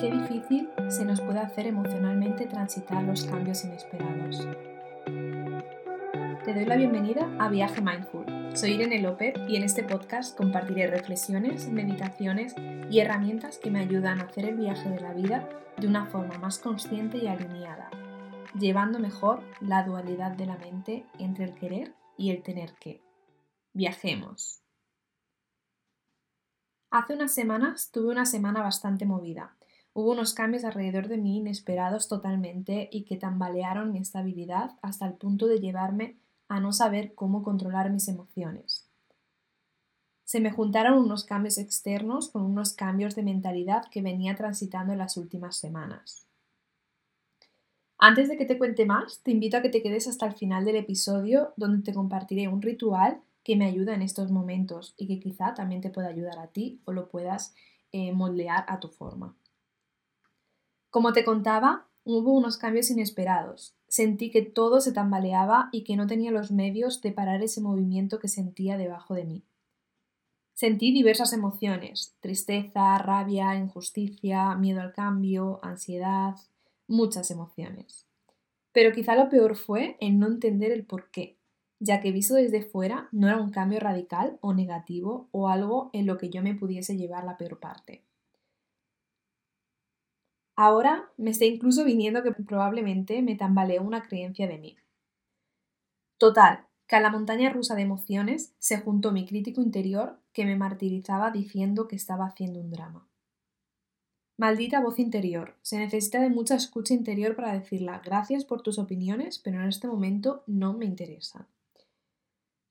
[0.00, 4.46] qué difícil se nos puede hacer emocionalmente transitar los cambios inesperados.
[6.44, 8.24] Te doy la bienvenida a Viaje Mindful.
[8.56, 12.54] Soy Irene López y en este podcast compartiré reflexiones, meditaciones
[12.88, 15.48] y herramientas que me ayudan a hacer el viaje de la vida
[15.78, 17.90] de una forma más consciente y alineada,
[18.56, 23.02] llevando mejor la dualidad de la mente entre el querer y el tener que.
[23.72, 24.62] Viajemos.
[26.90, 29.57] Hace unas semanas tuve una semana bastante movida.
[29.98, 35.14] Hubo unos cambios alrededor de mí inesperados totalmente y que tambalearon mi estabilidad hasta el
[35.14, 38.86] punto de llevarme a no saber cómo controlar mis emociones.
[40.22, 45.00] Se me juntaron unos cambios externos con unos cambios de mentalidad que venía transitando en
[45.00, 46.28] las últimas semanas.
[47.98, 50.64] Antes de que te cuente más, te invito a que te quedes hasta el final
[50.64, 55.18] del episodio donde te compartiré un ritual que me ayuda en estos momentos y que
[55.18, 57.56] quizá también te pueda ayudar a ti o lo puedas
[57.90, 59.34] eh, moldear a tu forma.
[60.90, 63.74] Como te contaba, hubo unos cambios inesperados.
[63.88, 68.18] Sentí que todo se tambaleaba y que no tenía los medios de parar ese movimiento
[68.18, 69.44] que sentía debajo de mí.
[70.54, 76.34] Sentí diversas emociones, tristeza, rabia, injusticia, miedo al cambio, ansiedad,
[76.88, 78.06] muchas emociones.
[78.72, 81.38] Pero quizá lo peor fue en no entender el por qué
[81.80, 86.06] ya que visto desde fuera no era un cambio radical o negativo o algo en
[86.06, 88.04] lo que yo me pudiese llevar la peor parte.
[90.60, 94.76] Ahora me está incluso viniendo que probablemente me tambaleó una creencia de mí.
[96.18, 100.56] Total, que a la montaña rusa de emociones se juntó mi crítico interior que me
[100.56, 103.06] martirizaba diciendo que estaba haciendo un drama.
[104.36, 105.54] Maldita voz interior.
[105.62, 109.86] Se necesita de mucha escucha interior para decirla gracias por tus opiniones, pero en este
[109.86, 111.46] momento no me interesan.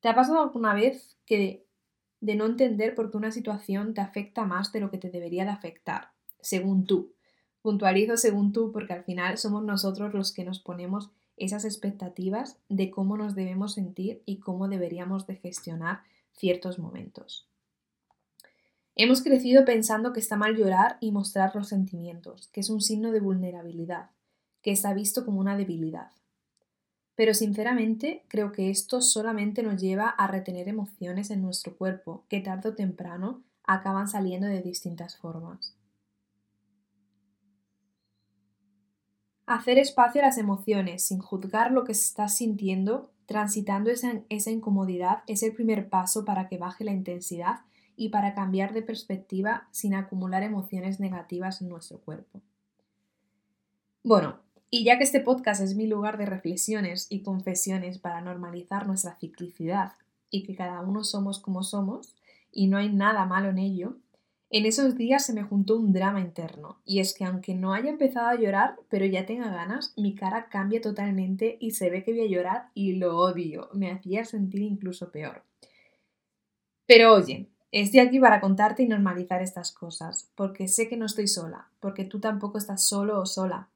[0.00, 1.64] ¿Te ha pasado alguna vez que
[2.20, 5.44] de, no entender por qué una situación te afecta más de lo que te debería
[5.44, 7.15] de afectar, según tú?
[7.66, 12.92] Puntualizo según tú porque al final somos nosotros los que nos ponemos esas expectativas de
[12.92, 17.48] cómo nos debemos sentir y cómo deberíamos de gestionar ciertos momentos.
[18.94, 23.10] Hemos crecido pensando que está mal llorar y mostrar los sentimientos, que es un signo
[23.10, 24.10] de vulnerabilidad,
[24.62, 26.12] que está visto como una debilidad.
[27.16, 32.38] Pero sinceramente creo que esto solamente nos lleva a retener emociones en nuestro cuerpo que
[32.38, 35.75] tarde o temprano acaban saliendo de distintas formas.
[39.46, 45.22] Hacer espacio a las emociones sin juzgar lo que estás sintiendo, transitando esa, esa incomodidad,
[45.28, 47.60] es el primer paso para que baje la intensidad
[47.96, 52.42] y para cambiar de perspectiva sin acumular emociones negativas en nuestro cuerpo.
[54.02, 58.86] Bueno, y ya que este podcast es mi lugar de reflexiones y confesiones para normalizar
[58.86, 59.92] nuestra ciclicidad
[60.30, 62.16] y que cada uno somos como somos
[62.50, 63.96] y no hay nada malo en ello,
[64.48, 67.90] en esos días se me juntó un drama interno, y es que aunque no haya
[67.90, 72.12] empezado a llorar, pero ya tenga ganas, mi cara cambia totalmente y se ve que
[72.12, 75.42] voy a llorar y lo odio, me hacía sentir incluso peor.
[76.86, 81.26] Pero oye, estoy aquí para contarte y normalizar estas cosas, porque sé que no estoy
[81.26, 83.68] sola, porque tú tampoco estás solo o sola,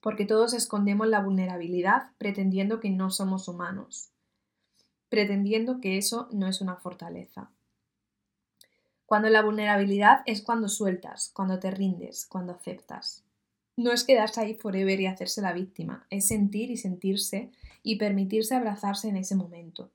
[0.00, 4.10] porque todos escondemos la vulnerabilidad pretendiendo que no somos humanos,
[5.08, 7.50] pretendiendo que eso no es una fortaleza.
[9.06, 13.24] Cuando la vulnerabilidad es cuando sueltas, cuando te rindes, cuando aceptas.
[13.76, 17.50] No es quedarse ahí forever y hacerse la víctima, es sentir y sentirse
[17.82, 19.90] y permitirse abrazarse en ese momento.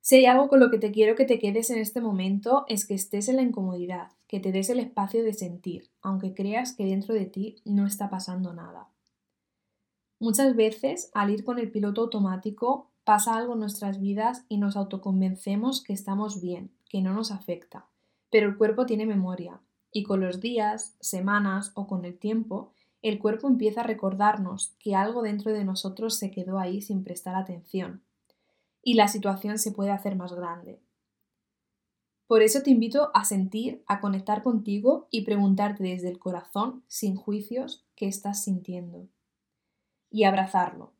[0.00, 2.86] Si hay algo con lo que te quiero que te quedes en este momento es
[2.86, 6.84] que estés en la incomodidad, que te des el espacio de sentir, aunque creas que
[6.84, 8.90] dentro de ti no está pasando nada.
[10.20, 14.76] Muchas veces, al ir con el piloto automático, pasa algo en nuestras vidas y nos
[14.76, 17.86] autoconvencemos que estamos bien, que no nos afecta,
[18.30, 19.60] pero el cuerpo tiene memoria,
[19.92, 22.72] y con los días, semanas o con el tiempo,
[23.02, 27.36] el cuerpo empieza a recordarnos que algo dentro de nosotros se quedó ahí sin prestar
[27.36, 28.02] atención
[28.82, 30.80] y la situación se puede hacer más grande.
[32.26, 37.16] Por eso te invito a sentir, a conectar contigo y preguntarte desde el corazón, sin
[37.16, 39.08] juicios, qué estás sintiendo.
[40.10, 40.92] Y abrazarlo.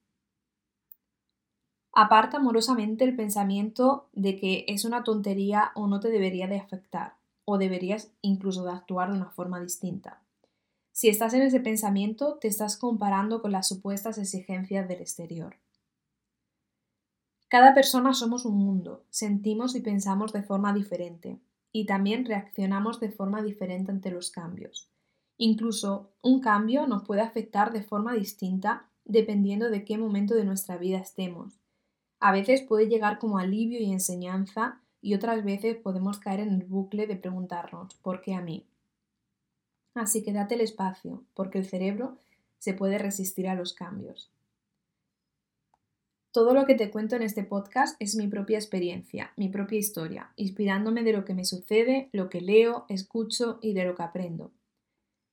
[1.96, 7.14] Aparta amorosamente el pensamiento de que es una tontería o no te debería de afectar,
[7.44, 10.20] o deberías incluso de actuar de una forma distinta.
[10.90, 15.56] Si estás en ese pensamiento, te estás comparando con las supuestas exigencias del exterior.
[17.48, 21.38] Cada persona somos un mundo, sentimos y pensamos de forma diferente,
[21.70, 24.90] y también reaccionamos de forma diferente ante los cambios.
[25.36, 30.76] Incluso un cambio nos puede afectar de forma distinta dependiendo de qué momento de nuestra
[30.76, 31.63] vida estemos.
[32.20, 36.64] A veces puede llegar como alivio y enseñanza y otras veces podemos caer en el
[36.64, 38.66] bucle de preguntarnos ¿por qué a mí?
[39.94, 42.18] Así que date el espacio, porque el cerebro
[42.58, 44.30] se puede resistir a los cambios.
[46.32, 50.32] Todo lo que te cuento en este podcast es mi propia experiencia, mi propia historia,
[50.34, 54.50] inspirándome de lo que me sucede, lo que leo, escucho y de lo que aprendo.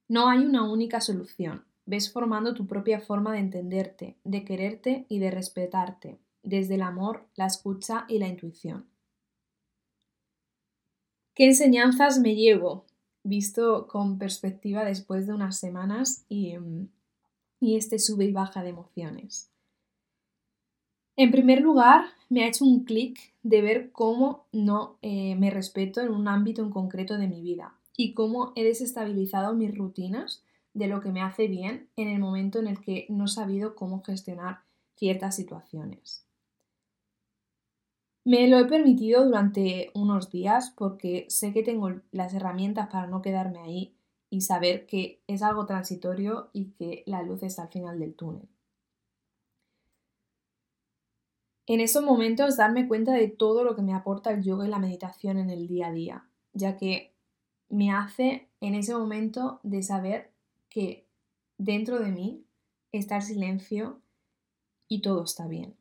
[0.08, 5.18] No hay una única solución, ves formando tu propia forma de entenderte, de quererte y
[5.18, 8.86] de respetarte, desde el amor, la escucha y la intuición.
[11.34, 12.86] ¿Qué enseñanzas me llevo?
[13.24, 16.90] Visto con perspectiva después de unas semanas y, mm,
[17.62, 19.50] este sube y baja de emociones.
[21.16, 26.02] En primer lugar, me ha hecho un clic de ver cómo no eh, me respeto
[26.02, 30.44] en un ámbito en concreto de mi vida y cómo he desestabilizado mis rutinas
[30.74, 33.76] de lo que me hace bien en el momento en el que no he sabido
[33.76, 34.62] cómo gestionar
[34.96, 36.26] ciertas situaciones.
[38.24, 43.22] Me lo he permitido durante unos días porque sé que tengo las herramientas para no
[43.22, 43.96] quedarme ahí
[44.30, 48.48] y saber que es algo transitorio y que la luz está al final del túnel.
[51.66, 54.80] En esos momentos darme cuenta de todo lo que me aporta el yoga y la
[54.80, 57.16] meditación en el día a día, ya que
[57.70, 60.32] me hace en ese momento de saber
[60.70, 61.08] que
[61.58, 62.46] dentro de mí
[62.92, 64.02] está el silencio
[64.88, 65.81] y todo está bien.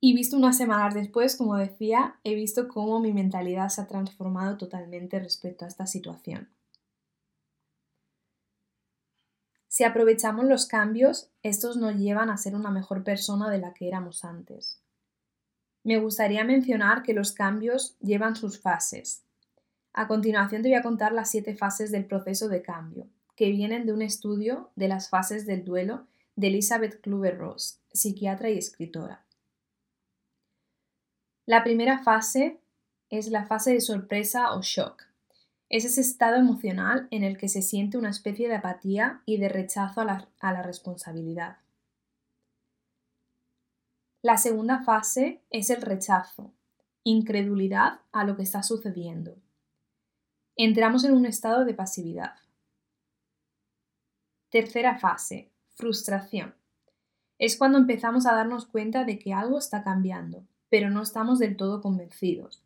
[0.00, 4.56] Y visto unas semanas después, como decía, he visto cómo mi mentalidad se ha transformado
[4.56, 6.48] totalmente respecto a esta situación.
[9.68, 13.88] Si aprovechamos los cambios, estos nos llevan a ser una mejor persona de la que
[13.88, 14.80] éramos antes.
[15.84, 19.22] Me gustaría mencionar que los cambios llevan sus fases.
[19.92, 23.06] A continuación te voy a contar las siete fases del proceso de cambio,
[23.36, 26.06] que vienen de un estudio de las fases del duelo
[26.36, 29.24] de Elizabeth Kluber-Ross, psiquiatra y escritora.
[31.50, 32.60] La primera fase
[33.08, 35.02] es la fase de sorpresa o shock,
[35.68, 39.48] es ese estado emocional en el que se siente una especie de apatía y de
[39.48, 41.56] rechazo a la, responsabilidad.
[44.22, 46.54] La segunda fase es el rechazo,
[47.02, 49.34] incredulidad a lo que está sucediendo.
[50.54, 52.36] Entramos en un estado de pasividad.
[54.50, 56.54] Tercera fase, frustración.
[57.40, 61.56] Es cuando empezamos a darnos cuenta de que algo está cambiando, pero no estamos del
[61.56, 62.62] todo convencidos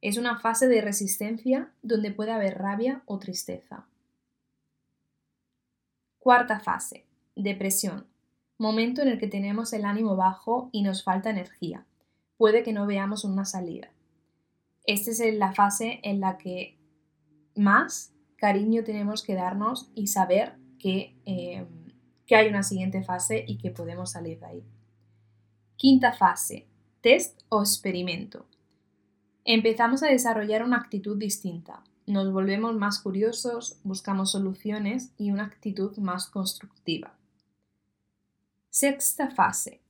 [0.00, 3.86] es una fase de resistencia donde puede haber rabia o tristeza.
[6.18, 7.04] Cuarta fase,
[7.34, 8.06] depresión.
[8.58, 11.86] Momento en el que tenemos el ánimo bajo y nos falta energía.
[12.36, 13.88] Puede que no veamos una salida.
[14.84, 16.78] Esta es la fase en la que
[17.54, 21.66] más cariño tenemos que darnos y saber que, eh,
[22.26, 24.64] que hay una siguiente fase y que podemos salir de ahí.
[25.76, 26.66] Quinta fase,
[27.06, 28.46] test o experimento.
[29.44, 31.84] Empezamos a desarrollar una actitud distinta.
[32.08, 37.16] Nos volvemos más curiosos, buscamos soluciones y una actitud más constructiva.
[38.70, 39.80] Sexta fase.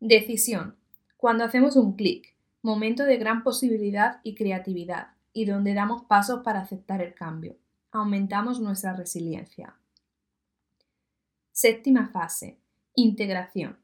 [0.00, 0.76] Decisión.
[1.16, 6.60] Cuando hacemos un clic, momento de gran posibilidad y creatividad, y donde damos pasos para
[6.60, 7.56] aceptar el cambio.
[7.90, 9.78] Aumentamos nuestra resiliencia.
[11.52, 12.58] Séptima fase.
[12.94, 13.78] Integración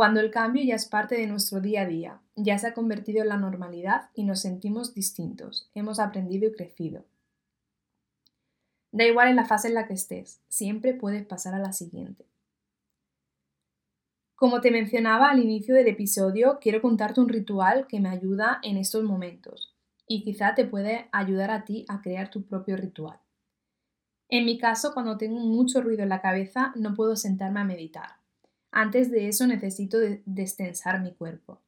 [0.00, 3.20] cuando el cambio ya es parte de nuestro día a día, ya se ha convertido
[3.20, 7.04] en la normalidad y nos sentimos distintos, hemos aprendido y crecido.
[8.92, 12.24] Da igual en la fase en la que estés, siempre puedes pasar a la siguiente.
[14.36, 18.78] Como te mencionaba al inicio del episodio, quiero contarte un ritual que me ayuda en
[18.78, 19.76] estos momentos
[20.06, 23.20] y quizá te puede ayudar a ti a crear tu propio ritual.
[24.30, 28.19] En mi caso, cuando tengo mucho ruido en la cabeza, no puedo sentarme a meditar
[28.70, 31.60] antes de eso necesito destensar mi cuerpo.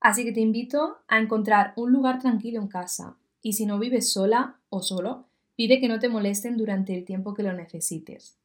[0.00, 4.12] Así que te invito a encontrar un lugar tranquilo en casa y si no vives
[4.12, 8.38] sola o solo, pide que no te molesten durante el tiempo que lo necesites.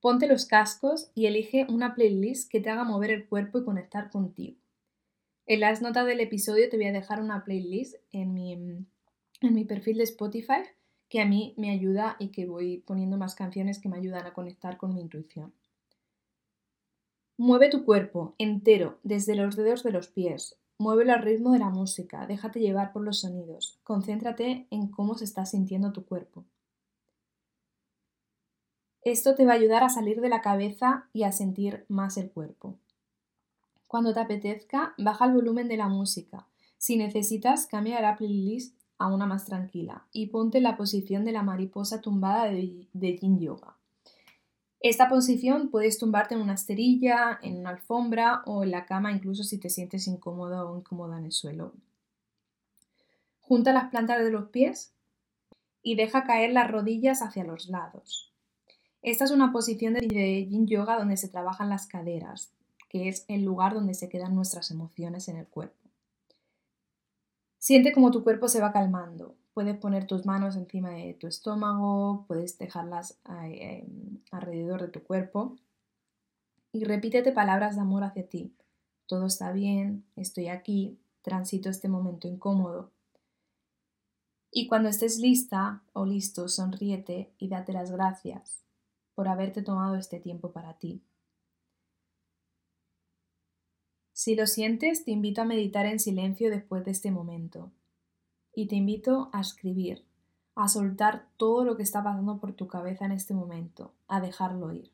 [0.00, 4.10] Ponte los cascos y elige una playlist que te haga mover el cuerpo y conectar
[4.10, 4.56] contigo.
[5.46, 9.64] En las notas del episodio te voy a dejar una playlist en mi, en mi
[9.64, 10.62] perfil de Spotify
[11.08, 14.32] que a mí me ayuda y que voy poniendo más canciones que me ayudan a
[14.32, 15.52] conectar con mi intuición.
[17.42, 20.58] Mueve tu cuerpo entero, desde los dedos de los pies.
[20.76, 23.78] Muévelo al ritmo de la música, déjate llevar por los sonidos.
[23.82, 26.44] Concéntrate en cómo se está sintiendo tu cuerpo.
[29.00, 32.30] Esto te va a ayudar a salir de la cabeza y a sentir más el
[32.30, 32.76] cuerpo.
[33.86, 36.46] Cuando te apetezca, baja el volumen de la música.
[36.76, 41.32] Si necesitas, cambia la playlist a una más tranquila y ponte en la posición de
[41.32, 43.79] la mariposa tumbada de, de Yin Yoga.
[44.80, 49.44] Esta posición puedes tumbarte en una esterilla, en una alfombra o en la cama, incluso
[49.44, 51.74] si te sientes incómodo o incómoda en el suelo.
[53.40, 54.94] Junta las plantas de los pies
[55.82, 58.32] y deja caer las rodillas hacia los lados.
[59.02, 62.52] Esta es una posición de yin yoga donde se trabajan las caderas,
[62.88, 65.90] que es el lugar donde se quedan nuestras emociones en el cuerpo.
[67.58, 69.36] Siente cómo tu cuerpo se va calmando.
[69.60, 73.86] Puedes poner tus manos encima de tu estómago, puedes dejarlas eh,
[74.30, 75.54] alrededor de tu cuerpo
[76.72, 78.54] y repítete palabras de amor hacia ti.
[79.04, 82.90] Todo está bien, estoy aquí, transito este momento incómodo.
[84.50, 88.62] Y cuando estés lista o listo, sonríete y date las gracias
[89.14, 91.02] por haberte tomado este tiempo para ti.
[94.14, 97.70] Si lo sientes, te invito a meditar en silencio después de este momento.
[98.54, 100.04] Y te invito a escribir,
[100.54, 104.72] a soltar todo lo que está pasando por tu cabeza en este momento, a dejarlo
[104.72, 104.90] ir.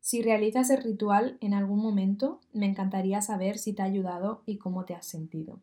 [0.00, 4.58] Si realizas el ritual en algún momento, me encantaría saber si te ha ayudado y
[4.58, 5.60] cómo te has sentido.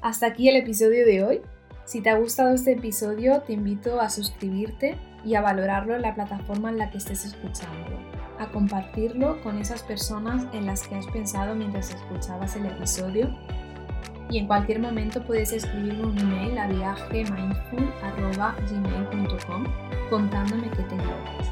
[0.00, 1.40] Hasta aquí el episodio de hoy.
[1.84, 6.14] Si te ha gustado este episodio, te invito a suscribirte y a valorarlo en la
[6.14, 11.06] plataforma en la que estés escuchando, a compartirlo con esas personas en las que has
[11.06, 13.30] pensado mientras escuchabas el episodio
[14.32, 19.64] y en cualquier momento puedes escribirme un email a viagemindful.gmail.com
[20.08, 21.50] contándome qué te llevas.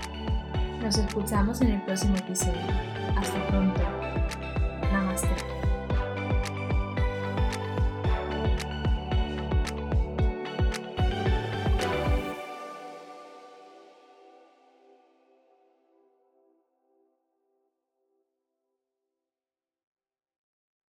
[0.83, 2.63] Nos escuchamos en el próximo episodio.
[3.17, 4.00] Hasta pronto.